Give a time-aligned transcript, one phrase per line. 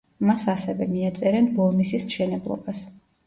[0.27, 2.81] მას ასევე მიაწერენ ბოლნისის მშენებლობას.